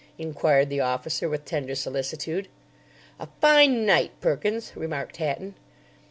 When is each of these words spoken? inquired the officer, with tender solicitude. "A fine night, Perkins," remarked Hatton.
inquired 0.17 0.67
the 0.71 0.79
officer, 0.79 1.29
with 1.29 1.45
tender 1.45 1.75
solicitude. 1.75 2.47
"A 3.19 3.27
fine 3.39 3.85
night, 3.85 4.19
Perkins," 4.19 4.71
remarked 4.75 5.17
Hatton. 5.17 5.53